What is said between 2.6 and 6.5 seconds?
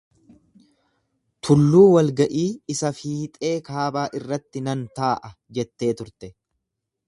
isa fiixee kaabaa irratti nan taa’a jettee turte.